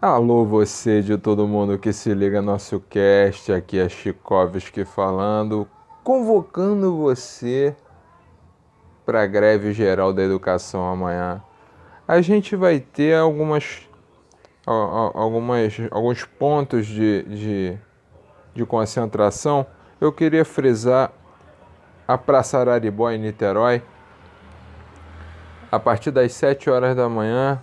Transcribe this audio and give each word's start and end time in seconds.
Alô, 0.00 0.44
você 0.44 1.02
de 1.02 1.18
todo 1.18 1.48
mundo 1.48 1.76
que 1.76 1.92
se 1.92 2.14
liga 2.14 2.40
no 2.40 2.52
nosso 2.52 2.78
cast, 2.88 3.50
aqui 3.50 3.80
é 3.80 3.88
Chikovski 3.88 4.84
falando, 4.84 5.66
convocando 6.04 6.96
você 6.96 7.74
para 9.04 9.22
a 9.22 9.26
greve 9.26 9.72
geral 9.72 10.12
da 10.12 10.22
educação 10.22 10.88
amanhã. 10.88 11.42
A 12.06 12.20
gente 12.20 12.54
vai 12.54 12.78
ter 12.78 13.16
algumas, 13.16 13.88
algumas 14.64 15.74
alguns 15.90 16.24
pontos 16.24 16.86
de, 16.86 17.24
de, 17.24 17.78
de 18.54 18.64
concentração. 18.64 19.66
Eu 20.00 20.12
queria 20.12 20.44
frisar 20.44 21.10
a 22.06 22.16
Praça 22.16 22.56
Araribó 22.56 23.10
em 23.10 23.18
Niterói. 23.18 23.82
A 25.72 25.80
partir 25.80 26.12
das 26.12 26.32
7 26.34 26.70
horas 26.70 26.94
da 26.94 27.08
manhã, 27.08 27.60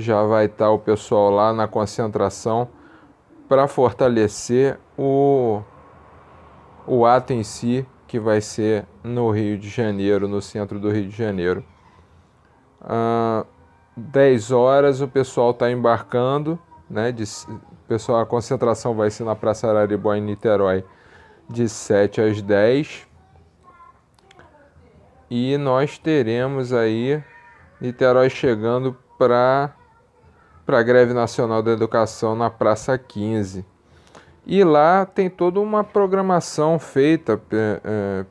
já 0.00 0.22
vai 0.24 0.46
estar 0.46 0.70
o 0.70 0.78
pessoal 0.78 1.30
lá 1.30 1.52
na 1.52 1.68
concentração 1.68 2.68
para 3.48 3.66
fortalecer 3.66 4.78
o, 4.96 5.62
o 6.86 7.04
ato 7.04 7.32
em 7.32 7.42
si, 7.42 7.86
que 8.06 8.18
vai 8.18 8.40
ser 8.40 8.86
no 9.02 9.30
Rio 9.30 9.58
de 9.58 9.68
Janeiro, 9.68 10.28
no 10.28 10.40
centro 10.40 10.78
do 10.78 10.90
Rio 10.90 11.08
de 11.08 11.16
Janeiro. 11.16 11.64
Ah, 12.80 13.44
10 13.96 14.50
horas 14.52 15.00
o 15.00 15.08
pessoal 15.08 15.50
está 15.50 15.70
embarcando, 15.70 16.58
né? 16.88 17.12
De, 17.12 17.24
pessoal, 17.86 18.20
a 18.20 18.26
concentração 18.26 18.94
vai 18.94 19.10
ser 19.10 19.24
na 19.24 19.34
Praça 19.34 19.68
Araribó 19.68 20.14
em 20.14 20.22
Niterói 20.22 20.84
de 21.48 21.68
7 21.68 22.20
às 22.20 22.40
10. 22.40 23.06
E 25.28 25.56
nós 25.58 25.98
teremos 25.98 26.72
aí 26.72 27.22
Niterói 27.80 28.28
chegando 28.28 28.96
para 29.18 29.74
para 30.70 30.78
a 30.78 30.82
greve 30.84 31.12
nacional 31.12 31.64
da 31.64 31.72
educação 31.72 32.36
na 32.36 32.48
Praça 32.48 32.96
15. 32.96 33.66
E 34.46 34.62
lá 34.62 35.04
tem 35.04 35.28
toda 35.28 35.58
uma 35.58 35.82
programação 35.82 36.78
feita 36.78 37.42
é, 37.50 38.24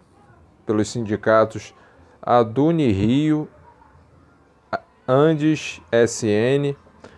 pelos 0.66 0.90
sindicatos 0.90 1.76
Aduni 2.22 2.94
Rio, 2.94 3.46
Andes 5.06 5.82
SN, 5.92 6.78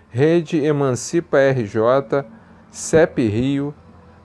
Rede 0.09 0.57
Emancipa 0.65 1.37
RJ, 1.37 2.25
CEP 2.71 3.27
Rio, 3.27 3.75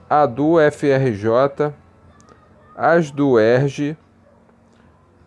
ADU 0.09 0.55
FRJ, 0.71 1.75
ASDU 2.75 3.39
ERG, 3.39 3.95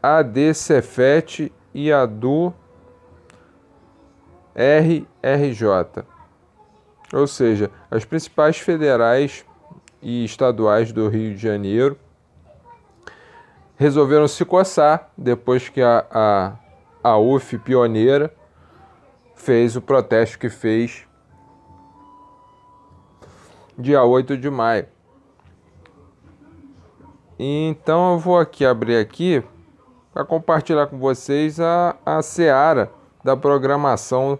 AD 0.02 0.52
Cefet 0.52 1.52
e 1.72 1.92
ADU 1.92 2.52
RRJ, 4.54 6.04
ou 7.12 7.26
seja, 7.26 7.70
as 7.90 8.04
principais 8.04 8.58
federais 8.58 9.44
e 10.02 10.24
estaduais 10.24 10.92
do 10.92 11.08
Rio 11.08 11.34
de 11.34 11.40
Janeiro 11.40 11.98
resolveram 13.76 14.28
se 14.28 14.44
coçar 14.44 15.10
depois 15.16 15.68
que 15.68 15.80
a, 15.80 16.06
a, 16.10 16.52
a 17.02 17.18
UF 17.18 17.58
pioneira 17.58 18.32
fez 19.34 19.76
o 19.76 19.80
protesto 19.80 20.38
que 20.38 20.50
fez 20.50 21.06
dia 23.78 24.04
8 24.04 24.36
de 24.36 24.50
maio. 24.50 24.86
Então 27.38 28.12
eu 28.12 28.18
vou 28.18 28.38
aqui 28.38 28.66
abrir 28.66 28.98
aqui 28.98 29.42
para 30.12 30.24
compartilhar 30.24 30.86
com 30.86 30.98
vocês 30.98 31.58
a, 31.58 31.96
a 32.04 32.20
seara 32.20 32.92
da 33.22 33.36
programação 33.36 34.38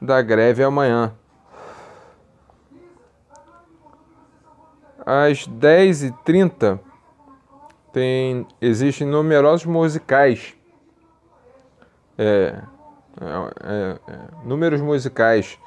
da 0.00 0.22
greve 0.22 0.62
amanhã. 0.62 1.12
Às 5.04 5.48
10h30 5.48 6.78
tem, 7.92 8.46
existem 8.60 9.06
numerosos 9.06 9.66
musicais. 9.66 10.54
É, 12.16 12.62
é, 13.20 13.98
é, 14.06 14.18
números 14.44 14.80
musicais 14.80 15.58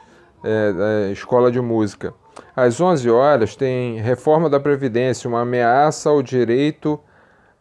é, 0.44 0.72
da 0.72 1.12
escola 1.12 1.52
de 1.52 1.60
música. 1.60 2.14
Às 2.56 2.80
11 2.80 3.10
horas 3.10 3.56
tem 3.56 4.00
reforma 4.00 4.50
da 4.50 4.60
Previdência, 4.60 5.28
uma 5.28 5.42
ameaça 5.42 6.10
ao 6.10 6.22
direito 6.22 7.00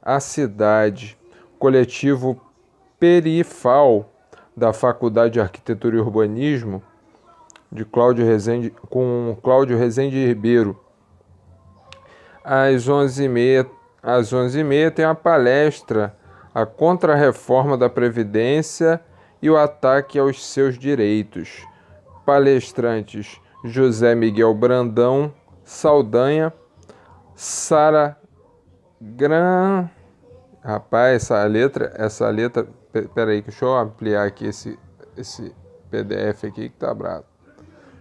à 0.00 0.20
cidade. 0.20 1.18
Coletivo 1.58 2.40
Perifal 2.98 4.11
da 4.56 4.72
Faculdade 4.72 5.34
de 5.34 5.40
Arquitetura 5.40 5.96
e 5.96 6.00
Urbanismo, 6.00 6.82
de 7.70 7.84
Cláudio 7.84 8.24
Rezende, 8.24 8.70
com 8.90 9.36
Cláudio 9.42 9.78
Rezende 9.78 10.26
Ribeiro. 10.26 10.78
Às 12.44 12.88
11h30, 12.88 13.68
às 14.02 14.32
11h30 14.32 14.90
tem 14.90 15.04
a 15.04 15.14
palestra 15.14 16.14
A 16.54 16.66
Contra-Reforma 16.66 17.78
da 17.78 17.88
Previdência 17.88 19.00
e 19.40 19.48
o 19.48 19.56
Ataque 19.56 20.18
aos 20.18 20.44
Seus 20.44 20.78
Direitos. 20.78 21.66
Palestrantes 22.26 23.40
José 23.64 24.14
Miguel 24.14 24.54
Brandão 24.54 25.32
Saldanha, 25.64 26.52
Sara 27.34 28.18
Gran... 29.00 29.88
Rapaz, 30.64 31.16
essa 31.16 31.44
letra, 31.44 31.92
essa 31.96 32.28
letra 32.28 32.68
Pera 32.92 33.30
aí, 33.30 33.40
deixa 33.40 33.64
eu 33.64 33.74
ampliar 33.74 34.26
aqui 34.26 34.46
esse, 34.46 34.78
esse 35.16 35.54
PDF 35.90 36.44
aqui 36.44 36.68
que 36.68 36.76
tá 36.76 36.92
bravo. 36.92 37.24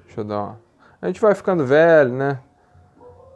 Deixa 0.06 0.22
eu 0.22 0.26
dar 0.26 0.40
uma... 0.40 0.60
A 1.02 1.08
gente 1.08 1.22
vai 1.22 1.34
ficando 1.34 1.66
velho, 1.66 2.12
né? 2.12 2.40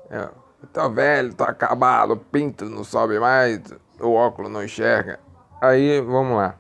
É, 0.10 0.30
tá 0.72 0.88
velho, 0.88 1.34
tá 1.34 1.46
acabado, 1.46 2.12
o 2.12 2.18
pinto 2.18 2.66
não 2.66 2.84
sobe 2.84 3.20
mais, 3.20 3.62
o 4.00 4.14
óculos 4.14 4.52
não 4.52 4.64
enxerga. 4.64 5.20
Aí, 5.62 6.02
vamos 6.02 6.38
lá. 6.38 6.56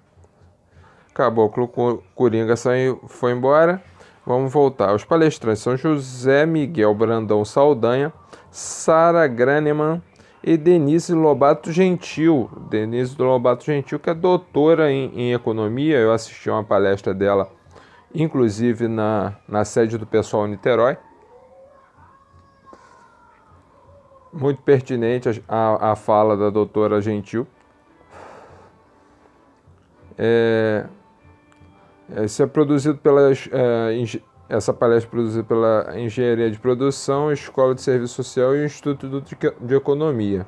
Acabou, 1.11 1.45
o 1.45 2.03
Coringa 2.15 2.55
saiu, 2.55 3.01
foi 3.07 3.31
embora. 3.31 3.81
Vamos 4.25 4.51
voltar. 4.51 4.93
Os 4.93 5.05
palestrantes 5.05 5.61
são 5.61 5.77
José 5.77 6.45
Miguel 6.45 6.95
Brandão 6.95 7.45
Saldanha, 7.45 8.11
Sara 8.49 9.27
Graneman, 9.27 10.01
e 10.45 10.55
Denise 10.57 11.11
Lobato 11.11 11.71
Gentil. 11.71 12.47
Denise 12.69 13.19
Lobato 13.19 13.65
Gentil, 13.65 13.99
que 13.99 14.11
é 14.11 14.13
doutora 14.13 14.91
em, 14.91 15.11
em 15.15 15.33
economia, 15.33 15.97
eu 15.97 16.13
assisti 16.13 16.51
uma 16.51 16.63
palestra 16.63 17.15
dela, 17.15 17.51
inclusive 18.13 18.87
na, 18.87 19.33
na 19.47 19.65
sede 19.65 19.97
do 19.97 20.05
pessoal 20.05 20.45
Niterói. 20.45 20.97
Muito 24.31 24.61
pertinente 24.61 25.43
a, 25.47 25.93
a 25.93 25.95
fala 25.95 26.37
da 26.37 26.51
doutora 26.51 27.01
Gentil. 27.01 27.47
É, 30.15 30.85
isso 32.23 32.43
é 32.43 32.45
produzido 32.45 32.99
pelas 32.99 33.49
é, 33.51 33.93
essa 34.47 34.71
palestra 34.71 35.09
é 35.09 35.11
produzida 35.11 35.43
pela 35.43 35.99
Engenharia 35.99 36.51
de 36.51 36.59
Produção, 36.59 37.31
Escola 37.31 37.73
de 37.73 37.81
Serviço 37.81 38.13
Social 38.13 38.55
e 38.55 38.63
Instituto 38.63 39.21
de 39.59 39.75
Economia. 39.75 40.45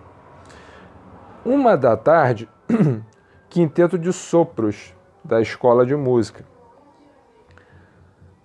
Uma 1.43 1.75
da 1.75 1.97
tarde, 1.97 2.47
Quinteto 3.49 3.97
de 3.97 4.13
Sopros, 4.13 4.93
da 5.23 5.41
Escola 5.41 5.85
de 5.85 5.95
Música. 5.95 6.45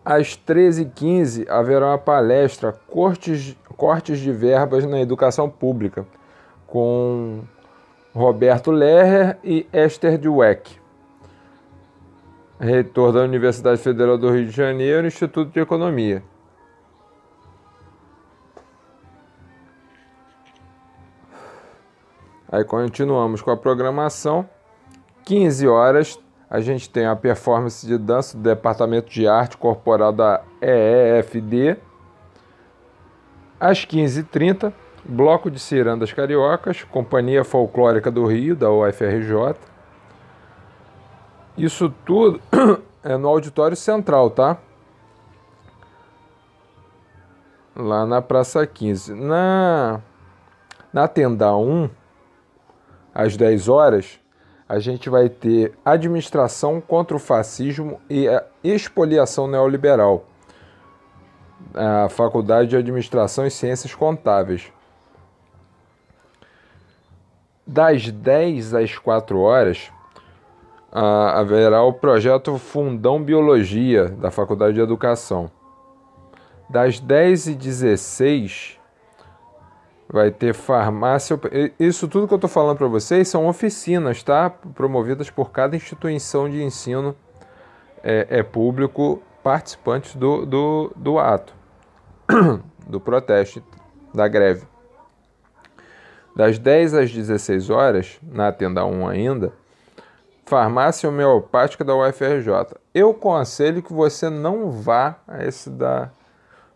Às 0.05 0.37
13h15 0.37 1.49
haverá 1.49 1.89
uma 1.89 1.99
palestra 1.99 2.73
Cortes, 2.73 3.57
Cortes 3.77 4.19
de 4.19 4.33
Verbas 4.33 4.85
na 4.87 5.01
Educação 5.01 5.49
Pública, 5.51 6.07
com 6.67 7.43
Roberto 8.15 8.71
Lerrer 8.71 9.39
e 9.45 9.67
Esther 9.73 10.19
Dweck 10.19 10.82
reitor 12.63 13.13
da 13.13 13.23
Universidade 13.23 13.81
Federal 13.81 14.17
do 14.17 14.31
Rio 14.31 14.47
de 14.47 14.53
Janeiro, 14.53 15.05
Instituto 15.05 15.51
de 15.51 15.59
Economia. 15.59 16.23
Aí 22.51 22.63
continuamos 22.65 23.43
com 23.43 23.51
a 23.51 23.57
programação. 23.57 24.49
15 25.25 25.67
horas 25.67 26.19
a 26.49 26.61
gente 26.61 26.89
tem 26.89 27.07
a 27.07 27.17
performance 27.17 27.85
de 27.85 27.99
dança 27.99 28.37
do 28.37 28.43
Departamento 28.43 29.11
de 29.11 29.27
Arte 29.27 29.57
Corporal 29.57 30.13
da 30.13 30.43
EEFD. 30.61 31.79
Às 33.59 33.85
15h30, 33.87 34.73
Bloco 35.05 35.51
de 35.51 35.59
Cirandas 35.59 36.13
Cariocas, 36.13 36.85
Companhia 36.85 37.43
Folclórica 37.43 38.11
do 38.11 38.27
Rio, 38.27 38.55
da 38.55 38.71
UFRJ. 38.71 39.72
Isso 41.57 41.91
tudo 42.07 42.41
é 43.05 43.17
no 43.17 43.29
auditório 43.29 43.77
central, 43.77 44.31
tá? 44.31 44.59
Lá 47.77 48.07
na 48.07 48.23
Praça 48.23 48.67
15. 48.67 49.15
Na, 49.15 50.01
na 50.93 51.07
tenda 51.09 51.55
1, 51.55 51.91
às 53.15 53.37
10 53.37 53.69
horas, 53.69 54.19
a 54.69 54.79
gente 54.79 55.11
vai 55.11 55.29
ter 55.29 55.75
administração 55.85 56.81
contra 56.81 57.17
o 57.17 57.21
fascismo 57.21 58.01
e 58.09 58.27
a 58.27 58.45
expoliação 58.65 59.47
neoliberal. 59.47 60.25
a 61.75 62.09
Faculdade 62.09 62.71
de 62.71 62.77
Administração 62.77 63.47
e 63.47 63.51
Ciências 63.51 63.95
Contábeis. 63.95 64.73
Das 67.67 68.11
10 68.11 68.75
às 68.75 68.99
4 68.99 69.39
horas, 69.39 69.91
ah, 70.93 71.41
haverá 71.41 71.83
o 71.83 71.93
projeto 71.93 72.59
Fundão 72.59 73.23
Biologia 73.23 74.11
da 74.11 74.31
Faculdade 74.31 74.75
de 74.75 74.81
Educação. 74.81 75.51
Das 76.69 77.01
10 77.01 77.49
e 77.49 77.55
16 77.55 78.79
vai 80.09 80.31
ter 80.31 80.53
farmácia. 80.53 81.41
Isso 81.81 82.07
tudo 82.07 82.29
que 82.29 82.35
eu 82.35 82.37
estou 82.37 82.51
falando 82.51 82.77
para 82.77 82.87
vocês 82.87 83.27
são 83.27 83.49
oficinas, 83.49 84.23
tá? 84.23 84.51
Promovidas 84.51 85.31
por 85.31 85.51
cada 85.51 85.75
instituição 85.75 86.49
de 86.49 86.63
ensino 86.63 87.17
é, 88.03 88.27
é 88.29 88.43
público 88.43 89.23
participantes 89.43 90.15
do, 90.15 90.45
do, 90.45 90.93
do 90.95 91.19
ato, 91.19 91.55
do 92.87 93.01
protesto, 93.01 93.63
da 94.15 94.29
greve. 94.29 94.67
Das 96.37 96.59
10 96.59 96.95
às 96.95 97.13
16 97.13 97.71
horas, 97.71 98.19
na 98.23 98.53
tenda 98.53 98.85
1 98.85 99.09
ainda, 99.09 99.53
farmácia 100.53 101.09
homeopática 101.09 101.83
da 101.83 101.97
UFRJ. 101.97 102.77
Eu 102.93 103.13
aconselho 103.13 103.83
que 103.83 103.91
você 103.91 104.29
não 104.29 104.71
vá 104.71 105.17
a 105.27 105.43
esse 105.43 105.71
da 105.71 106.11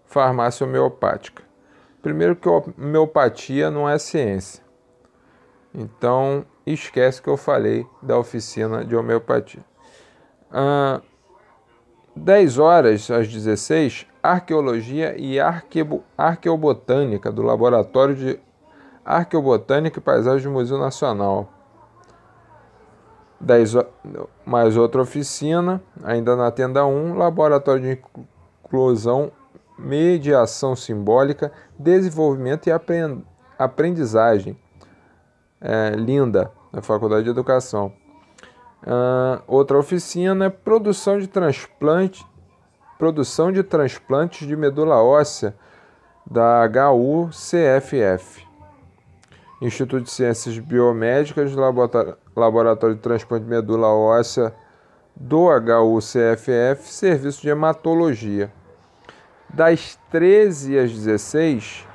farmácia 0.07 0.67
homeopática. 0.67 1.43
Primeiro 2.01 2.35
que 2.35 2.49
homeopatia 2.49 3.71
não 3.71 3.87
é 3.87 3.99
ciência. 3.99 4.65
Então, 5.75 6.47
esquece 6.67 7.21
que 7.21 7.29
eu 7.29 7.37
falei 7.37 7.87
da 8.01 8.19
oficina 8.19 8.83
de 8.83 8.97
homeopatia. 8.97 9.63
Ah, 10.51 11.03
10 12.17 12.59
horas 12.59 13.11
às 13.11 13.29
16, 13.29 14.07
Arqueologia 14.23 15.15
e 15.19 15.39
Arquebo, 15.39 16.03
Arqueobotânica 16.17 17.31
do 17.31 17.43
Laboratório 17.43 18.15
de 18.15 18.41
Arqueobotânica 19.05 19.99
e 19.99 20.03
Paisagem 20.03 20.47
do 20.47 20.53
Museu 20.55 20.79
Nacional. 20.79 21.53
10, 23.41 23.75
mais 24.45 24.77
outra 24.77 25.03
oficina, 25.03 25.83
ainda 26.03 26.35
na 26.37 26.51
tenda 26.51 26.87
1, 26.87 27.15
Laboratório 27.15 27.83
de 27.83 28.03
Inclusão, 28.65 29.31
Mediação 29.79 30.75
Simbólica, 30.75 31.53
Desenvolvimento 31.79 32.69
e 32.69 32.73
Aprendizagem. 33.59 34.59
É, 35.61 35.91
linda, 35.91 36.51
na 36.73 36.83
Faculdade 36.83 37.25
de 37.25 37.31
Educação. 37.31 37.93
Uh, 38.83 39.43
outra 39.47 39.79
oficina 39.79 40.45
é 40.45 40.51
produção 40.51 41.19
de 41.19 41.27
transplante, 41.27 42.25
produção 42.99 43.51
de 43.51 43.63
transplantes 43.63 44.47
de 44.47 44.55
medula 44.55 45.03
óssea 45.03 45.57
da 46.31 46.69
HUCFF. 46.93 48.47
Instituto 49.61 50.05
de 50.05 50.11
Ciências 50.11 50.59
Biomédicas, 50.59 51.55
Laboratório 51.55 52.17
de 52.95 53.01
Transplante 53.01 53.45
de 53.45 53.51
Medula 53.51 53.89
Óssea 53.89 54.55
do 55.15 55.47
HUCFF, 55.47 56.83
Serviço 56.83 57.41
de 57.41 57.49
Hematologia. 57.49 58.53
Das 59.53 59.99
13 60.11 60.79
às 60.79 60.93
16, 60.93 61.87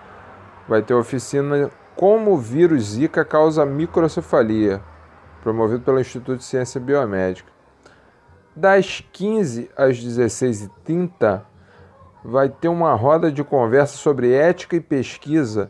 vai 0.68 0.82
ter 0.82 0.96
oficina 0.96 1.70
Como 1.96 2.34
o 2.34 2.38
vírus 2.38 2.84
Zika 2.84 3.24
causa 3.24 3.66
microcefalia 3.66 4.82
promovido 5.42 5.84
pelo 5.84 6.00
Instituto 6.00 6.38
de 6.38 6.44
Ciência 6.44 6.80
Biomédica. 6.80 7.52
Das 8.56 9.04
15 9.12 9.70
às 9.76 9.98
16h30, 9.98 11.42
vai 12.24 12.50
ter 12.50 12.68
uma 12.68 12.94
roda 12.94 13.32
de 13.32 13.44
conversa 13.44 13.98
sobre 13.98 14.34
ética 14.34 14.76
e 14.76 14.82
pesquisa, 14.82 15.70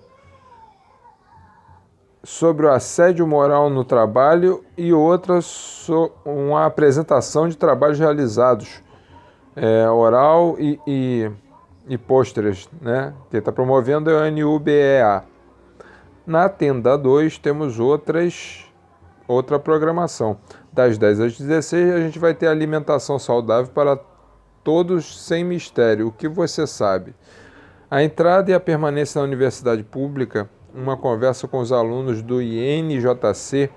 sobre 2.23 2.65
o 2.65 2.71
assédio 2.71 3.25
moral 3.25 3.69
no 3.69 3.83
trabalho 3.83 4.63
e 4.77 4.93
outra 4.93 5.41
so, 5.41 6.11
uma 6.23 6.65
apresentação 6.65 7.47
de 7.47 7.57
trabalhos 7.57 7.99
realizados, 7.99 8.83
é, 9.55 9.89
oral 9.89 10.55
e, 10.59 10.79
e, 10.85 11.31
e 11.87 11.97
pôsteres, 11.97 12.69
né? 12.81 13.13
Quem 13.29 13.39
está 13.39 13.51
promovendo 13.51 14.09
é 14.09 14.29
o 14.29 14.31
NUBEA. 14.31 15.23
Na 16.25 16.47
tenda 16.47 16.97
2 16.97 17.37
temos 17.39 17.79
outras 17.79 18.65
outra 19.27 19.57
programação. 19.57 20.37
Das 20.71 20.97
10 20.97 21.19
às 21.19 21.37
16 21.37 21.93
a 21.93 21.99
gente 21.99 22.19
vai 22.19 22.33
ter 22.33 22.47
alimentação 22.47 23.17
saudável 23.17 23.71
para 23.73 23.99
todos 24.63 25.25
sem 25.25 25.43
mistério. 25.43 26.07
O 26.07 26.11
que 26.11 26.27
você 26.27 26.67
sabe? 26.67 27.15
A 27.89 28.03
entrada 28.03 28.51
e 28.51 28.53
a 28.53 28.59
permanência 28.59 29.19
na 29.19 29.25
universidade 29.25 29.83
pública, 29.83 30.49
uma 30.73 30.95
conversa 30.95 31.47
com 31.47 31.59
os 31.59 31.71
alunos 31.71 32.21
do 32.21 32.41
INJC, 32.41 33.69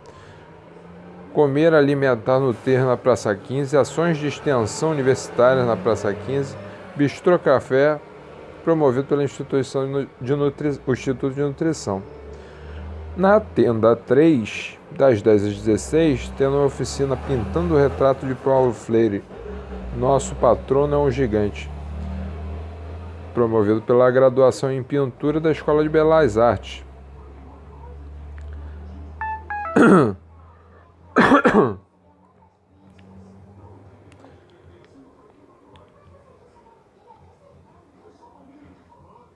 comer, 1.33 1.75
alimentar, 1.75 2.39
nutrir 2.39 2.85
na 2.85 2.97
Praça 2.97 3.35
15, 3.35 3.77
ações 3.77 4.17
de 4.19 4.29
extensão 4.29 4.91
universitária 4.91 5.65
na 5.65 5.77
Praça 5.77 6.13
15, 6.15 6.57
bistrô 6.95 7.39
café, 7.39 8.01
promovido 8.63 9.05
pela 9.05 9.25
instituição 9.25 10.07
de 10.21 10.35
Nutri... 10.35 10.79
o 10.87 10.93
Instituto 10.93 11.35
de 11.35 11.43
Nutrição. 11.43 12.03
Na 13.17 13.39
tenda 13.39 13.95
3, 13.95 14.79
das 14.97 15.23
10 15.23 15.45
às 15.45 15.57
16, 15.57 16.33
tendo 16.37 16.57
uma 16.57 16.67
oficina 16.67 17.17
pintando 17.17 17.75
o 17.75 17.79
retrato 17.79 18.27
de 18.27 18.35
Paulo 18.35 18.73
Freire. 18.73 19.23
Nosso 19.97 20.35
patrono 20.37 20.95
é 20.95 20.99
um 20.99 21.11
gigante. 21.11 21.71
Promovido 23.35 23.83
pela 23.83 24.11
graduação 24.11 24.73
em 24.73 24.83
pintura 24.83 25.39
da 25.39 25.53
Escola 25.53 25.83
de 25.83 25.91
Belas 25.91 26.39
Artes. 26.39 26.83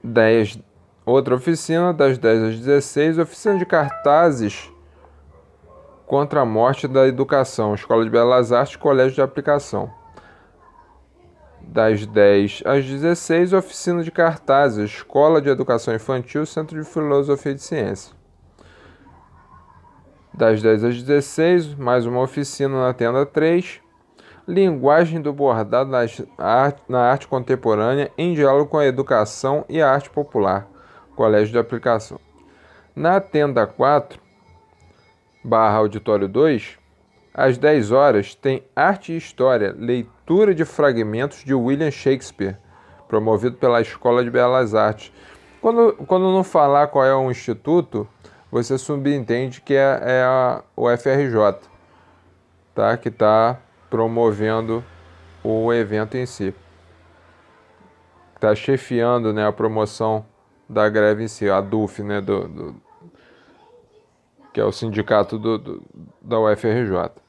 Dez 0.03 0.59
Outra 1.09 1.37
oficina, 1.37 1.91
das 1.91 2.19
10 2.19 2.43
às 2.43 2.61
16, 2.61 3.19
oficina 3.19 3.57
de 3.57 3.65
cartazes 3.65 4.71
contra 6.07 6.43
a 6.43 6.45
morte 6.45 6.87
da 6.87 7.09
educação, 7.09 7.75
Escola 7.75 8.05
de 8.05 8.11
Belas 8.11 8.53
Artes, 8.53 8.77
Colégio 8.77 9.15
de 9.15 9.23
Aplicação. 9.23 9.91
Das 11.71 12.07
10 12.07 12.63
às 12.65 12.83
16, 12.87 13.53
oficina 13.53 14.03
de 14.03 14.11
cartazes, 14.11 14.91
Escola 14.91 15.39
de 15.39 15.51
Educação 15.51 15.95
Infantil, 15.95 16.47
Centro 16.47 16.83
de 16.83 16.89
Filosofia 16.89 17.53
e 17.53 17.59
Ciência. 17.59 18.15
Das 20.33 20.63
10 20.63 20.85
às 20.85 21.03
16, 21.03 21.75
mais 21.75 22.07
uma 22.07 22.23
oficina 22.23 22.87
na 22.87 22.95
tenda 22.95 23.27
3, 23.27 23.83
Linguagem 24.49 25.21
do 25.21 25.31
bordado 25.31 25.91
na 26.89 27.01
arte 27.01 27.29
contemporânea 27.29 28.11
em 28.17 28.33
diálogo 28.33 28.71
com 28.71 28.79
a 28.79 28.87
educação 28.87 29.67
e 29.69 29.83
a 29.83 29.91
arte 29.91 30.09
popular 30.09 30.67
Colégio 31.15 31.53
de 31.53 31.59
Aplicação. 31.59 32.19
Na 32.97 33.21
tenda 33.21 33.67
4, 33.67 34.19
barra 35.45 35.77
auditório 35.77 36.27
2, 36.27 36.78
às 37.39 37.57
10 37.57 37.93
horas 37.93 38.35
tem 38.35 38.65
Arte 38.75 39.13
e 39.13 39.17
História, 39.17 39.73
leitura 39.79 40.53
de 40.53 40.65
fragmentos 40.65 41.45
de 41.45 41.55
William 41.55 41.89
Shakespeare, 41.89 42.57
promovido 43.07 43.57
pela 43.57 43.81
Escola 43.81 44.25
de 44.25 44.31
Belas 44.31 44.75
Artes. 44.75 45.13
Quando, 45.61 45.93
quando 46.05 46.33
não 46.33 46.43
falar 46.43 46.89
qual 46.89 47.05
é 47.05 47.15
o 47.15 47.31
instituto, 47.31 48.09
você 48.51 48.77
subentende 48.77 49.61
que 49.61 49.75
é, 49.75 50.01
é 50.03 50.23
a, 50.25 50.65
o 50.75 50.89
FRJ, 50.97 51.61
tá? 52.75 52.97
que 52.97 53.09
está 53.09 53.57
promovendo 53.89 54.85
o 55.45 55.73
evento 55.73 56.17
em 56.17 56.27
si. 56.27 56.53
Está 58.35 58.53
chefiando 58.53 59.33
né, 59.33 59.47
a 59.47 59.53
promoção 59.53 60.27
da 60.69 60.89
greve 60.89 61.23
em 61.23 61.29
si, 61.29 61.49
a 61.49 61.61
DUF, 61.61 62.03
né, 62.03 62.21
do, 62.21 62.49
do 62.49 62.75
que 64.53 64.61
é 64.61 64.65
o 64.65 64.73
sindicato 64.73 65.39
do, 65.39 65.57
do, 65.57 65.83
da 66.21 66.41
UFRJ. 66.41 67.28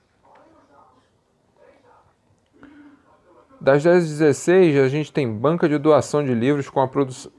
Das 3.61 3.83
10 3.83 3.97
às 3.97 4.09
16, 4.09 4.77
a 4.77 4.87
gente 4.87 5.11
tem 5.11 5.29
banca 5.29 5.67
de 5.67 5.77
doação 5.77 6.23
de 6.23 6.33
livros 6.33 6.69
com 6.69 6.79
a, 6.81 6.89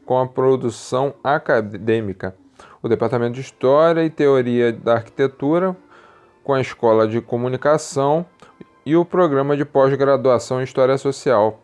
com 0.04 0.18
a 0.18 0.26
produção 0.26 1.14
acadêmica, 1.24 2.36
o 2.82 2.88
Departamento 2.90 3.36
de 3.36 3.40
História 3.40 4.04
e 4.04 4.10
Teoria 4.10 4.70
da 4.70 4.96
Arquitetura, 4.96 5.74
com 6.44 6.52
a 6.52 6.60
Escola 6.60 7.08
de 7.08 7.22
Comunicação 7.22 8.26
e 8.84 8.94
o 8.96 9.04
Programa 9.04 9.56
de 9.56 9.64
Pós-Graduação 9.64 10.60
em 10.60 10.64
História 10.64 10.98
Social, 10.98 11.58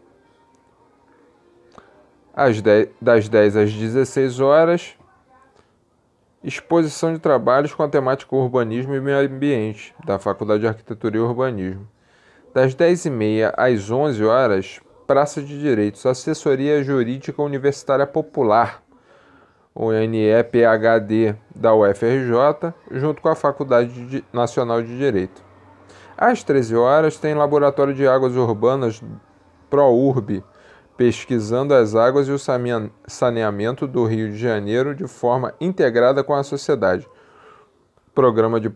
às 2.35 2.63
10, 2.63 2.89
das 2.99 3.29
10 3.29 3.57
às 3.59 3.73
16 3.75 4.41
horas, 4.41 4.97
exposição 6.43 7.13
de 7.13 7.19
trabalhos 7.19 7.75
com 7.75 7.83
a 7.83 7.89
temática 7.89 8.35
Urbanismo 8.35 8.95
e 8.95 9.01
Meio 9.03 9.19
Ambiente, 9.19 9.95
da 10.03 10.19
Faculdade 10.19 10.61
de 10.61 10.67
Arquitetura 10.67 11.17
e 11.19 11.21
Urbanismo. 11.21 11.87
Das 12.57 12.75
10h30 12.75 13.53
às 13.55 13.91
11 13.91 14.25
horas, 14.25 14.81
Praça 15.07 15.43
de 15.43 15.61
Direitos, 15.61 16.07
Assessoria 16.07 16.83
Jurídica 16.83 17.43
Universitária 17.43 18.07
Popular, 18.07 18.83
o 19.75 19.93
NEPHD 19.93 21.37
da 21.55 21.75
UFRJ, 21.75 22.73
junto 22.93 23.21
com 23.21 23.29
a 23.29 23.35
Faculdade 23.35 24.25
Nacional 24.33 24.83
de 24.83 24.97
Direito. 24.97 25.45
Às 26.17 26.43
13 26.43 26.75
horas, 26.77 27.19
tem 27.19 27.35
Laboratório 27.35 27.93
de 27.93 28.09
Águas 28.09 28.35
Urbanas 28.35 29.03
ProURB, 29.69 30.43
pesquisando 30.97 31.75
as 31.75 31.95
águas 31.95 32.27
e 32.27 32.33
o 32.33 32.39
saneamento 33.07 33.87
do 33.87 34.07
Rio 34.07 34.33
de 34.33 34.39
Janeiro 34.39 34.95
de 34.95 35.07
forma 35.07 35.53
integrada 35.61 36.25
com 36.25 36.33
a 36.33 36.43
sociedade. 36.43 37.07
Programa 38.15 38.59
de 38.59 38.71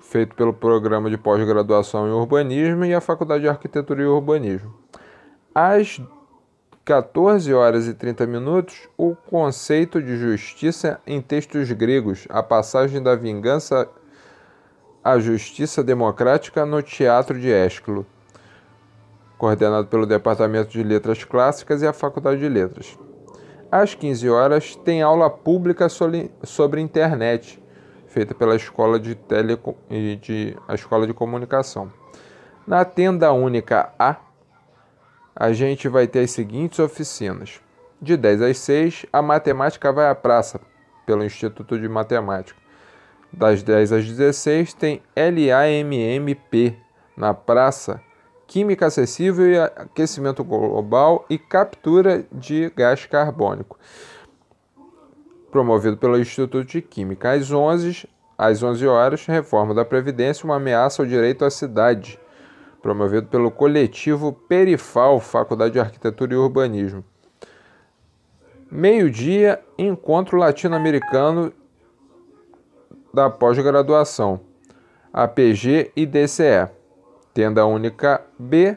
feito 0.00 0.34
pelo 0.34 0.52
Programa 0.52 1.10
de 1.10 1.16
Pós-Graduação 1.16 2.08
em 2.08 2.12
Urbanismo 2.12 2.84
e 2.84 2.94
a 2.94 3.00
Faculdade 3.00 3.42
de 3.42 3.48
Arquitetura 3.48 4.02
e 4.02 4.06
Urbanismo. 4.06 4.74
Às 5.54 6.00
14 6.84 7.52
horas 7.52 7.86
e 7.86 7.94
30 7.94 8.26
minutos, 8.26 8.88
o 8.96 9.14
conceito 9.14 10.02
de 10.02 10.16
justiça 10.16 11.00
em 11.06 11.20
textos 11.20 11.70
gregos, 11.72 12.26
a 12.28 12.42
passagem 12.42 13.02
da 13.02 13.14
vingança 13.14 13.88
à 15.02 15.18
justiça 15.18 15.82
democrática 15.82 16.66
no 16.66 16.82
Teatro 16.82 17.38
de 17.38 17.50
Ésquilo 17.50 18.06
coordenado 19.40 19.86
pelo 19.86 20.04
Departamento 20.04 20.70
de 20.70 20.82
Letras 20.82 21.24
Clássicas 21.24 21.80
e 21.80 21.86
a 21.86 21.94
Faculdade 21.94 22.38
de 22.38 22.48
Letras. 22.48 22.98
Às 23.72 23.94
15 23.94 24.28
horas, 24.28 24.76
tem 24.76 25.00
aula 25.00 25.30
pública 25.30 25.88
sobre 25.88 26.80
internet, 26.82 27.58
feita 28.10 28.34
pela 28.34 28.56
Escola 28.56 28.98
de, 28.98 29.14
Telecom... 29.14 29.74
de... 30.20 30.56
a 30.68 30.74
Escola 30.74 31.06
de 31.06 31.14
Comunicação. 31.14 31.90
Na 32.66 32.84
tenda 32.84 33.32
única 33.32 33.92
A, 33.98 34.16
a 35.34 35.52
gente 35.52 35.88
vai 35.88 36.06
ter 36.06 36.20
as 36.20 36.32
seguintes 36.32 36.78
oficinas. 36.78 37.60
De 38.02 38.16
10 38.16 38.42
às 38.42 38.58
6, 38.58 39.06
a 39.12 39.22
matemática 39.22 39.92
vai 39.92 40.08
à 40.08 40.14
praça, 40.14 40.60
pelo 41.06 41.24
Instituto 41.24 41.78
de 41.78 41.88
Matemática. 41.88 42.58
Das 43.32 43.62
10 43.62 43.92
às 43.92 44.04
16, 44.04 44.74
tem 44.74 45.02
LAMMP, 45.16 46.76
na 47.16 47.32
praça, 47.32 48.00
química 48.46 48.86
acessível 48.86 49.46
e 49.52 49.58
aquecimento 49.58 50.42
global 50.42 51.24
e 51.30 51.38
captura 51.38 52.24
de 52.32 52.70
gás 52.70 53.06
carbônico, 53.06 53.78
promovido 55.50 55.96
pelo 55.96 56.18
Instituto 56.18 56.64
de 56.64 56.80
Química. 56.80 57.32
Às 57.32 57.50
11, 57.50 58.08
às 58.38 58.62
11 58.62 58.86
horas, 58.86 59.26
reforma 59.26 59.74
da 59.74 59.84
Previdência, 59.84 60.44
uma 60.44 60.56
ameaça 60.56 61.02
ao 61.02 61.06
direito 61.08 61.44
à 61.44 61.50
cidade, 61.50 62.18
promovido 62.80 63.26
pelo 63.26 63.50
coletivo 63.50 64.32
Perifal, 64.32 65.20
Faculdade 65.20 65.74
de 65.74 65.80
Arquitetura 65.80 66.32
e 66.32 66.36
Urbanismo. 66.36 67.04
Meio-dia, 68.70 69.60
encontro 69.76 70.38
latino-americano 70.38 71.52
da 73.12 73.28
pós-graduação, 73.28 74.40
APG 75.12 75.90
e 75.96 76.06
DCE. 76.06 76.68
Tenda 77.34 77.66
única 77.66 78.24
B. 78.38 78.76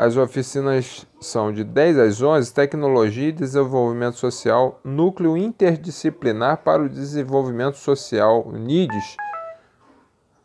As 0.00 0.16
oficinas 0.16 1.04
são 1.20 1.52
de 1.52 1.64
10 1.64 1.98
às 1.98 2.22
11, 2.22 2.54
Tecnologia 2.54 3.30
e 3.30 3.32
Desenvolvimento 3.32 4.16
Social, 4.16 4.80
Núcleo 4.84 5.36
Interdisciplinar 5.36 6.58
para 6.58 6.84
o 6.84 6.88
Desenvolvimento 6.88 7.78
Social, 7.78 8.48
NIDES, 8.52 9.16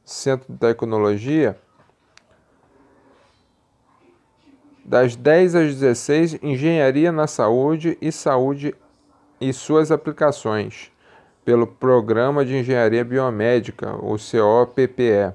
Centro 0.03 0.51
de 0.51 0.57
Tecnologia. 0.57 1.55
Das 4.83 5.15
10 5.15 5.53
às 5.53 5.75
16, 5.75 6.39
Engenharia 6.41 7.11
na 7.11 7.27
Saúde 7.27 7.95
e 8.01 8.11
Saúde 8.11 8.73
e 9.39 9.53
suas 9.53 9.91
aplicações, 9.91 10.91
pelo 11.45 11.67
Programa 11.67 12.43
de 12.43 12.57
Engenharia 12.57 13.05
Biomédica, 13.05 13.95
o 13.97 14.17
COPPE. 14.17 15.31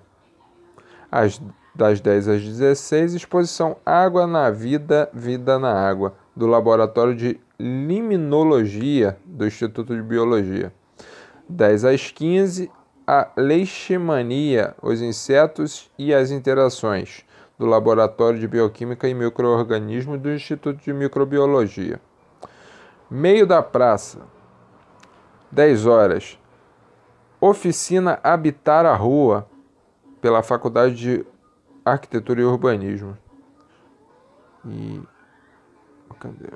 Às, 1.08 1.40
das 1.78 2.00
10 2.00 2.26
às 2.26 2.42
16, 2.42 3.14
exposição 3.14 3.76
Água 3.86 4.26
na 4.26 4.50
Vida, 4.50 5.08
Vida 5.14 5.60
na 5.60 5.72
Água, 5.72 6.12
do 6.34 6.44
Laboratório 6.44 7.14
de 7.14 7.38
Liminologia 7.56 9.16
do 9.24 9.46
Instituto 9.46 9.94
de 9.94 10.02
Biologia. 10.02 10.72
10 11.48 11.84
às 11.84 12.10
15, 12.10 12.68
a 13.06 13.28
Leishmania, 13.36 14.74
os 14.82 15.00
insetos 15.00 15.88
e 15.96 16.12
as 16.12 16.32
interações, 16.32 17.24
do 17.56 17.64
Laboratório 17.64 18.40
de 18.40 18.48
Bioquímica 18.48 19.06
e 19.06 19.14
Microorganismos 19.14 20.20
do 20.20 20.32
Instituto 20.32 20.82
de 20.82 20.92
Microbiologia. 20.92 22.00
Meio 23.08 23.46
da 23.46 23.62
praça, 23.62 24.18
10 25.52 25.86
horas. 25.86 26.40
Oficina 27.40 28.18
Habitar 28.24 28.84
a 28.84 28.96
Rua, 28.96 29.46
pela 30.20 30.42
Faculdade 30.42 30.96
de 30.96 31.37
Arquitetura 31.92 32.40
e 32.40 32.44
Urbanismo. 32.44 33.16
E. 34.66 35.00
Cadê? 36.18 36.48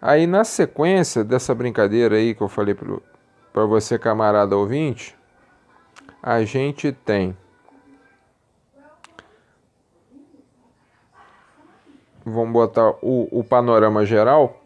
Aí, 0.00 0.26
na 0.26 0.44
sequência 0.44 1.22
dessa 1.22 1.54
brincadeira 1.54 2.16
aí 2.16 2.34
que 2.34 2.40
eu 2.40 2.48
falei 2.48 2.74
para 2.74 3.66
você, 3.66 3.98
camarada 3.98 4.56
ouvinte, 4.56 5.14
a 6.22 6.42
gente 6.42 6.90
tem. 6.90 7.36
Vamos 12.24 12.52
botar 12.52 12.90
o, 13.02 13.28
o 13.30 13.44
panorama 13.44 14.06
geral. 14.06 14.62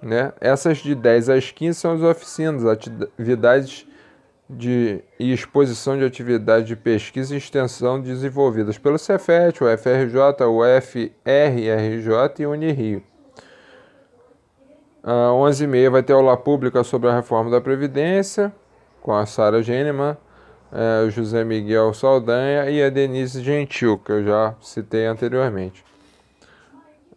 Né? 0.00 0.32
Essas 0.40 0.78
de 0.78 0.96
10 0.96 1.28
às 1.28 1.50
15 1.52 1.78
são 1.78 1.92
as 1.92 2.02
oficinas, 2.02 2.66
atividades 2.66 3.86
de, 4.52 5.02
e 5.18 5.32
exposição 5.32 5.96
de 5.96 6.04
atividades 6.04 6.68
de 6.68 6.76
pesquisa 6.76 7.34
e 7.34 7.38
extensão 7.38 8.00
desenvolvidas 8.00 8.78
pelo 8.78 8.98
Cefet, 8.98 9.62
o 9.62 9.78
FRJ, 9.78 10.44
o 10.46 10.60
FRRJ 10.80 12.42
e 12.42 12.46
Unirio. 12.46 13.02
Às 15.02 15.62
11h30 15.62 15.90
vai 15.90 16.02
ter 16.02 16.12
aula 16.12 16.36
pública 16.36 16.84
sobre 16.84 17.08
a 17.08 17.14
reforma 17.14 17.50
da 17.50 17.60
Previdência, 17.60 18.52
com 19.00 19.12
a 19.12 19.26
Sara 19.26 19.62
Geneman, 19.62 20.16
é, 20.70 21.04
o 21.04 21.10
José 21.10 21.44
Miguel 21.44 21.92
Saldanha 21.92 22.70
e 22.70 22.82
a 22.82 22.88
Denise 22.88 23.42
Gentil, 23.42 23.98
que 23.98 24.12
eu 24.12 24.24
já 24.24 24.54
citei 24.60 25.06
anteriormente. 25.06 25.84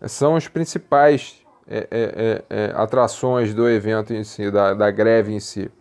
São 0.08 0.36
os 0.36 0.48
principais 0.48 1.46
é, 1.68 1.78
é, 1.78 1.86
é, 1.92 2.44
é 2.50 2.74
atrações 2.76 3.54
do 3.54 3.70
evento 3.70 4.14
em 4.14 4.24
si, 4.24 4.50
da, 4.50 4.74
da 4.74 4.90
greve 4.90 5.34
em 5.34 5.40
si. 5.40 5.72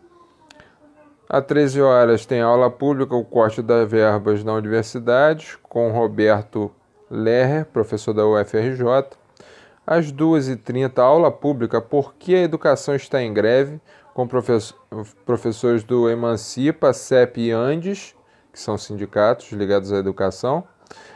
Às 1.28 1.44
13 1.46 1.80
horas 1.80 2.26
tem 2.26 2.40
aula 2.40 2.70
pública, 2.70 3.16
o 3.16 3.24
corte 3.24 3.62
das 3.62 3.90
verbas 3.90 4.44
na 4.44 4.52
universidade, 4.52 5.58
com 5.62 5.90
Roberto 5.90 6.70
Lerrer, 7.10 7.64
professor 7.66 8.12
da 8.12 8.26
UFRJ. 8.26 8.84
Às 9.86 10.12
2h30, 10.12 10.98
aula 10.98 11.30
pública, 11.30 11.80
Por 11.80 12.14
que 12.14 12.34
a 12.34 12.42
educação 12.42 12.94
está 12.94 13.22
em 13.22 13.32
greve, 13.32 13.80
com 14.14 14.28
professores 15.26 15.82
do 15.82 16.08
Emancipa, 16.08 16.92
CEP 16.92 17.40
e 17.40 17.50
Andes, 17.50 18.14
que 18.52 18.60
são 18.60 18.78
sindicatos 18.78 19.50
ligados 19.50 19.92
à 19.92 19.96
educação. 19.96 20.62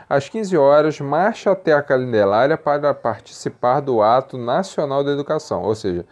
Às 0.09 0.29
15 0.29 0.57
horas, 0.57 1.00
marcha 1.00 1.53
até 1.53 1.73
a 1.73 1.83
Candelária 1.83 2.57
para 2.57 2.93
participar 2.93 3.81
do 3.81 4.03
Ato 4.03 4.37
Nacional 4.37 5.05
da 5.05 5.12
Educação, 5.12 5.62
ou 5.62 5.75
seja, 5.75 6.05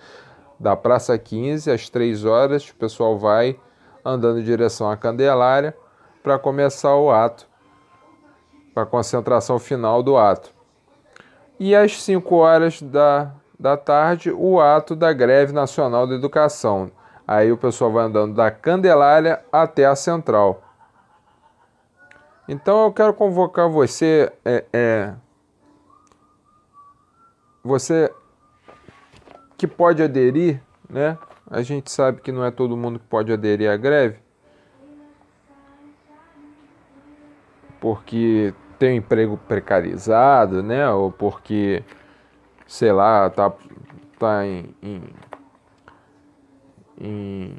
da 0.61 0.77
Praça 0.77 1.19
15 1.19 1.71
às 1.71 1.89
3 1.89 2.25
horas, 2.25 2.69
o 2.71 2.75
pessoal 2.77 3.19
vai 3.19 3.59
andando 4.07 4.39
em 4.39 4.45
direção 4.45 4.89
à 4.91 4.97
Candelária 4.97 5.77
para 6.23 6.39
começar 6.39 6.95
o 6.95 7.11
ato, 7.11 7.47
para 8.73 8.85
a 8.85 8.87
concentração 8.87 9.59
final 9.59 10.03
do 10.03 10.17
ato. 10.17 10.51
E 11.59 11.75
às 11.75 12.01
5 12.03 12.35
horas 12.37 12.81
da, 12.83 13.33
da 13.59 13.77
tarde, 13.77 14.31
o 14.31 14.61
ato 14.61 14.95
da 14.95 15.13
Greve 15.13 15.53
Nacional 15.53 16.07
da 16.07 16.15
Educação. 16.15 16.91
Aí 17.27 17.51
o 17.51 17.57
pessoal 17.57 17.91
vai 17.91 18.05
andando 18.05 18.35
da 18.35 18.51
Candelária 18.51 19.43
até 19.51 19.87
a 19.87 19.97
Central. 19.97 20.63
Então 22.49 22.85
eu 22.85 22.93
quero 22.93 23.13
convocar 23.13 23.69
você, 23.69 24.33
é, 24.45 24.65
é, 24.73 25.15
você 27.65 28.13
que 29.57 29.67
pode 29.67 30.03
aderir, 30.03 30.63
né, 30.89 31.19
a 31.49 31.63
gente 31.63 31.91
sabe 31.91 32.21
que 32.21 32.33
não 32.33 32.45
é 32.45 32.51
todo 32.51 32.77
mundo 32.77 32.99
que 32.99 33.07
pode 33.07 33.33
aderir 33.33 33.71
à 33.71 33.77
greve, 33.77 34.19
porque 37.81 38.53
tem 38.79 38.95
um 38.95 38.97
emprego 38.97 39.37
precarizado, 39.37 40.63
né? 40.63 40.89
Ou 40.91 41.13
porque, 41.13 41.85
sei 42.67 42.93
lá, 42.93 43.31
tá, 43.31 43.53
tá 44.19 44.47
em, 44.47 44.75
em, 44.83 45.03
em 47.01 47.57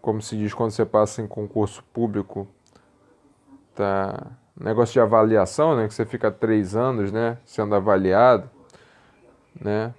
como 0.00 0.20
se 0.20 0.36
diz 0.36 0.54
quando 0.54 0.70
você 0.70 0.84
passa 0.84 1.22
em 1.22 1.26
concurso 1.26 1.82
público, 1.92 2.46
tá 3.74 4.26
negócio 4.58 4.92
de 4.92 5.00
avaliação, 5.00 5.76
né? 5.76 5.88
Que 5.88 5.94
você 5.94 6.04
fica 6.04 6.30
três 6.30 6.76
anos, 6.76 7.10
né? 7.10 7.38
Sendo 7.44 7.74
avaliado, 7.74 8.48
né? 9.58 9.94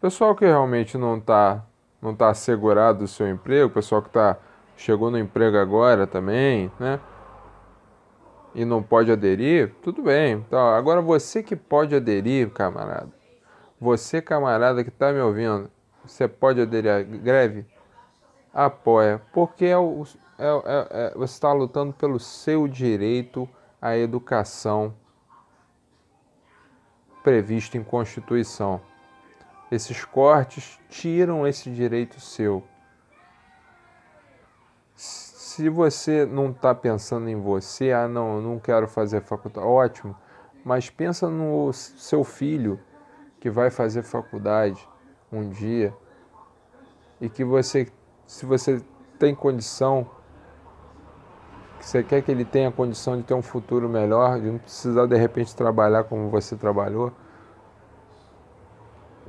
Pessoal 0.00 0.34
que 0.34 0.46
realmente 0.46 0.96
não 0.96 1.18
está 1.18 1.64
não 2.00 2.14
tá 2.14 2.30
assegurado 2.30 3.00
do 3.00 3.08
seu 3.08 3.28
emprego, 3.28 3.70
pessoal 3.70 4.02
que 4.02 4.10
tá, 4.10 4.36
chegou 4.76 5.10
no 5.10 5.18
emprego 5.18 5.56
agora 5.58 6.06
também, 6.06 6.70
né? 6.78 7.00
E 8.54 8.64
não 8.64 8.82
pode 8.82 9.12
aderir, 9.12 9.74
tudo 9.82 10.02
bem. 10.02 10.34
Então, 10.34 10.58
agora 10.70 11.00
você 11.00 11.42
que 11.42 11.54
pode 11.54 11.94
aderir, 11.94 12.50
camarada. 12.50 13.10
Você, 13.80 14.20
camarada 14.20 14.82
que 14.82 14.90
está 14.90 15.12
me 15.12 15.20
ouvindo, 15.20 15.70
você 16.04 16.26
pode 16.26 16.60
aderir 16.60 16.90
à 16.90 17.02
greve? 17.02 17.64
Apoia, 18.52 19.22
porque 19.32 19.66
é 19.66 19.78
o, 19.78 20.04
é, 20.36 20.46
é, 20.46 20.88
é, 20.90 21.14
você 21.14 21.34
está 21.34 21.52
lutando 21.52 21.92
pelo 21.92 22.18
seu 22.18 22.66
direito 22.66 23.48
à 23.80 23.96
educação 23.96 24.94
previsto 27.22 27.76
em 27.76 27.84
Constituição. 27.84 28.80
Esses 29.70 30.04
cortes 30.04 30.80
tiram 30.88 31.46
esse 31.46 31.70
direito 31.70 32.20
seu. 32.20 32.64
Se 34.96 35.68
você 35.68 36.26
não 36.26 36.50
está 36.50 36.74
pensando 36.74 37.28
em 37.28 37.40
você, 37.40 37.92
ah, 37.92 38.08
não, 38.08 38.40
não 38.40 38.58
quero 38.58 38.88
fazer 38.88 39.20
faculdade, 39.22 39.66
ótimo, 39.66 40.16
mas 40.64 40.90
pensa 40.90 41.28
no 41.28 41.72
seu 41.72 42.24
filho 42.24 42.80
que 43.38 43.48
vai 43.48 43.70
fazer 43.70 44.02
faculdade 44.02 44.86
um 45.32 45.48
dia 45.48 45.94
e 47.20 47.28
que 47.28 47.44
você, 47.44 47.88
se 48.26 48.44
você 48.46 48.82
tem 49.18 49.34
condição, 49.34 50.08
que 51.78 51.86
você 51.86 52.02
quer 52.02 52.22
que 52.22 52.30
ele 52.30 52.44
tenha 52.44 52.70
condição 52.72 53.16
de 53.16 53.22
ter 53.22 53.34
um 53.34 53.42
futuro 53.42 53.88
melhor, 53.88 54.40
de 54.40 54.50
não 54.50 54.58
precisar 54.58 55.06
de 55.06 55.16
repente 55.16 55.54
trabalhar 55.54 56.04
como 56.04 56.28
você 56.28 56.56
trabalhou, 56.56 57.12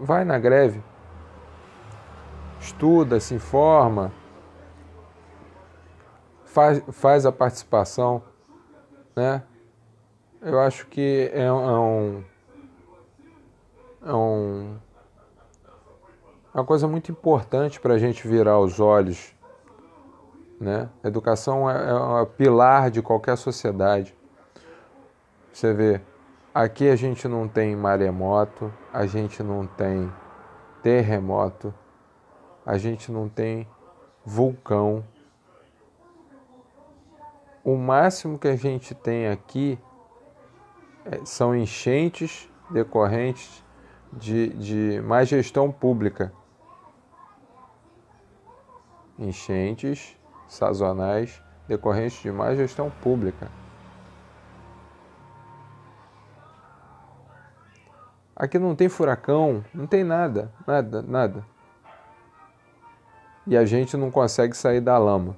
vai 0.02 0.26
na 0.26 0.40
greve, 0.40 0.84
estuda, 2.60 3.20
se 3.20 3.36
informa, 3.36 4.12
faz, 6.46 6.84
faz 6.92 7.26
a 7.26 7.32
participação, 7.32 8.22
né? 9.16 9.44
Eu 10.42 10.60
acho 10.60 10.88
que 10.88 11.30
é, 11.34 11.52
um, 11.52 12.24
é 14.04 14.14
um 14.14 14.78
é 16.54 16.58
uma 16.58 16.66
coisa 16.66 16.88
muito 16.88 17.12
importante 17.12 17.80
para 17.80 17.94
a 17.94 17.98
gente 17.98 18.28
virar 18.28 18.60
os 18.60 18.80
olhos, 18.80 19.34
né? 20.60 20.90
Educação 21.04 21.70
é, 21.70 21.90
é 21.90 21.94
um 21.94 22.26
pilar 22.26 22.90
de 22.90 23.02
qualquer 23.02 23.38
sociedade. 23.38 24.16
Você 25.54 25.74
vê, 25.74 26.02
Aqui 26.54 26.90
a 26.90 26.98
gente 26.98 27.30
não 27.30 27.48
tem 27.48 27.78
maremoto, 27.78 28.74
a 28.92 29.06
gente 29.06 29.42
não 29.42 29.66
tem 29.66 30.12
terremoto, 30.84 31.74
a 32.66 32.78
gente 32.78 33.10
não 33.10 33.30
tem 33.30 33.66
vulcão. 34.26 35.02
O 37.64 37.78
máximo 37.78 38.38
que 38.38 38.50
a 38.50 38.56
gente 38.58 38.94
tem 38.94 39.30
aqui 39.30 39.80
é, 41.06 41.24
são 41.24 41.56
enchentes 41.56 42.50
decorrentes 42.70 43.64
de, 44.12 44.50
de 44.50 45.02
má 45.06 45.24
gestão 45.24 45.72
pública. 45.72 46.34
Enchentes 49.18 50.18
sazonais 50.50 51.42
decorrentes 51.66 52.22
de 52.22 52.30
má 52.30 52.54
gestão 52.54 52.92
pública. 53.02 53.61
Aqui 58.42 58.58
não 58.58 58.76
tem 58.76 58.90
furacão, 58.90 59.64
não 59.72 59.86
tem 59.86 60.04
nada, 60.04 60.52
nada, 60.66 61.04
nada. 61.04 61.46
E 63.46 63.56
a 63.56 63.64
gente 63.66 63.96
não 63.96 64.10
consegue 64.10 64.58
sair 64.58 64.82
da 64.82 64.98
lama. 64.98 65.38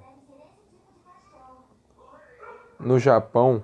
No 2.80 2.98
Japão 2.98 3.62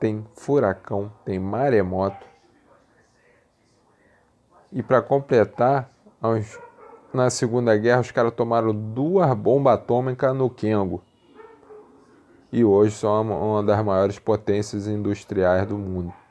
tem 0.00 0.26
furacão, 0.34 1.12
tem 1.22 1.38
maremoto. 1.38 2.26
E 4.72 4.82
para 4.82 5.02
completar, 5.02 5.90
na 7.12 7.28
Segunda 7.28 7.76
Guerra 7.76 8.00
os 8.00 8.10
caras 8.10 8.32
tomaram 8.32 8.74
duas 8.74 9.30
bombas 9.34 9.74
atômicas 9.74 10.34
no 10.34 10.48
Kengo. 10.48 11.02
E 12.50 12.64
hoje 12.64 12.96
são 12.96 13.20
uma 13.20 13.62
das 13.62 13.84
maiores 13.84 14.18
potências 14.18 14.86
industriais 14.86 15.66
do 15.66 15.76
mundo 15.76 16.21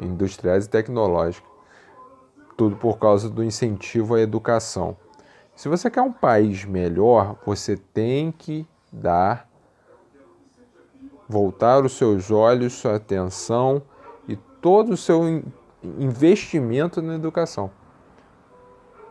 industriais 0.00 0.66
e 0.66 0.70
tecnológicas. 0.70 1.48
Tudo 2.56 2.76
por 2.76 2.98
causa 2.98 3.28
do 3.28 3.42
incentivo 3.42 4.14
à 4.14 4.20
educação. 4.20 4.96
Se 5.54 5.68
você 5.68 5.90
quer 5.90 6.02
um 6.02 6.12
país 6.12 6.64
melhor, 6.64 7.36
você 7.44 7.76
tem 7.76 8.32
que 8.32 8.66
dar, 8.92 9.48
voltar 11.28 11.84
os 11.84 11.92
seus 11.96 12.30
olhos, 12.30 12.72
sua 12.72 12.96
atenção 12.96 13.82
e 14.26 14.36
todo 14.36 14.92
o 14.92 14.96
seu 14.96 15.42
investimento 15.82 17.00
na 17.00 17.14
educação. 17.14 17.70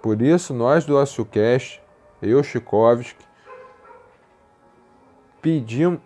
Por 0.01 0.21
isso, 0.21 0.53
nós 0.53 0.85
do 0.85 0.97
OcioCast, 0.97 1.81
eu, 2.21 2.41
Chikovski, 2.43 3.25
pedimos, 5.41 5.99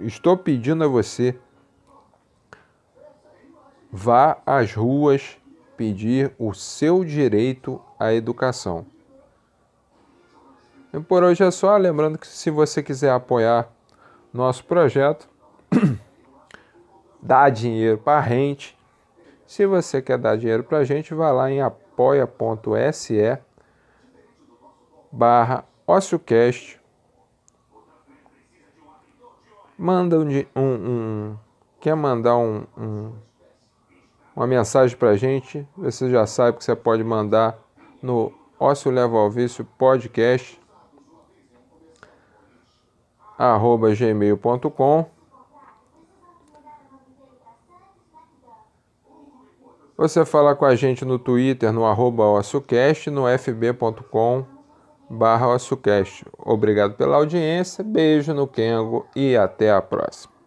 estou 0.00 0.36
pedindo 0.36 0.84
a 0.84 0.88
você 0.88 1.38
Vá 3.90 4.38
às 4.44 4.74
ruas 4.74 5.38
pedir 5.76 6.32
o 6.38 6.52
seu 6.52 7.04
direito 7.04 7.80
à 7.98 8.12
educação. 8.12 8.84
E 10.92 11.00
por 11.00 11.22
hoje 11.22 11.44
é 11.44 11.50
só. 11.50 11.76
Lembrando 11.76 12.18
que 12.18 12.26
se 12.26 12.50
você 12.50 12.82
quiser 12.82 13.12
apoiar 13.12 13.68
nosso 14.32 14.64
projeto, 14.64 15.28
dá 17.22 17.48
dinheiro 17.48 17.98
para 17.98 18.18
a 18.18 18.28
gente. 18.28 18.76
Se 19.46 19.64
você 19.66 20.02
quer 20.02 20.18
dar 20.18 20.36
dinheiro 20.36 20.64
para 20.64 20.78
a 20.78 20.84
gente, 20.84 21.14
vá 21.14 21.30
lá 21.30 21.50
em 21.50 21.62
apoia.se 21.62 23.38
barra 25.10 25.64
OcioCast. 25.86 26.78
Manda 29.78 30.18
um, 30.18 30.28
um, 30.56 30.62
um, 30.62 31.36
Quer 31.80 31.94
mandar 31.94 32.36
um, 32.36 32.66
um 32.76 33.12
uma 34.38 34.46
mensagem 34.46 34.96
para 34.96 35.10
a 35.10 35.16
gente. 35.16 35.66
Você 35.76 36.08
já 36.08 36.24
sabe 36.24 36.58
que 36.58 36.64
você 36.64 36.76
pode 36.76 37.02
mandar 37.02 37.58
no 38.00 38.32
Ócio 38.58 38.88
Leva 38.88 39.18
ao 39.18 39.28
Vício 39.28 39.64
Podcast 39.76 40.60
arroba 43.36 43.92
gmail.com 43.92 45.06
Você 49.96 50.24
fala 50.24 50.54
com 50.54 50.64
a 50.64 50.76
gente 50.76 51.04
no 51.04 51.18
Twitter, 51.18 51.72
no 51.72 51.84
arroba 51.84 52.22
no 52.24 53.38
fb.com 53.38 54.46
barra. 55.10 55.56
Obrigado 56.38 56.94
pela 56.94 57.16
audiência, 57.16 57.82
beijo 57.82 58.32
no 58.32 58.46
Kengo 58.46 59.04
e 59.16 59.36
até 59.36 59.72
a 59.72 59.82
próxima. 59.82 60.37